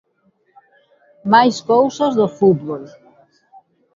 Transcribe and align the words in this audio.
Máis 1.33 1.55
cousas 1.71 2.11
do 2.19 2.27
fútbol. 2.37 2.83